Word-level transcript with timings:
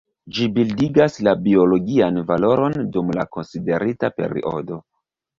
Ĝi 0.35 0.45
bildigas 0.53 1.17
la 1.27 1.33
biologian 1.47 2.17
valoron 2.31 2.77
dum 2.95 3.11
la 3.17 3.25
konsiderita 3.37 4.11
periodo. 4.23 4.79